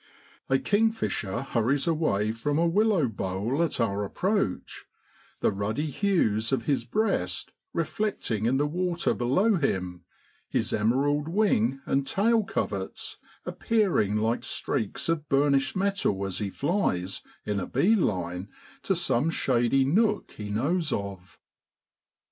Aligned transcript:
A 0.49 0.57
kingfisher 0.57 1.43
hurries 1.43 1.85
away 1.85 2.31
from 2.31 2.57
a 2.57 2.65
willow 2.65 3.07
bole 3.07 3.61
at 3.61 3.79
our 3.79 4.03
approach, 4.03 4.85
the 5.41 5.51
ruddy 5.51 5.85
hues 5.91 6.51
of 6.51 6.63
his 6.65 6.85
breast 6.85 7.51
reflecting 7.71 8.47
in 8.47 8.57
the 8.57 8.65
water 8.65 9.13
below 9.13 9.57
him, 9.57 10.03
his 10.49 10.73
emerald 10.73 11.27
wing 11.27 11.81
and 11.85 12.07
tail 12.07 12.43
coverts 12.43 13.19
appearing 13.45 14.17
like 14.17 14.43
streaks 14.43 15.07
of 15.07 15.29
burnished 15.29 15.75
metal 15.75 16.25
as 16.25 16.39
he 16.39 16.49
flies 16.49 17.21
in 17.45 17.59
a 17.59 17.67
bee 17.67 17.93
line 17.93 18.49
to 18.81 18.95
some 18.95 19.29
shady 19.29 19.85
nook 19.85 20.31
he 20.31 20.49
knows 20.49 20.91
of. 20.91 21.37